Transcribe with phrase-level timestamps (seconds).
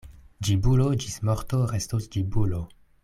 [0.47, 2.65] Ĝibulo ĝis morto restos ĝibulo.